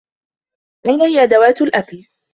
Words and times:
أين 0.87 1.01
هي 1.01 1.23
أدوات 1.23 1.61
الأكل؟ 1.61 2.05